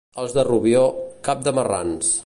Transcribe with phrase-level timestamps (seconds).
[0.21, 0.81] Els de Rubió,
[1.29, 2.15] cap de marrans.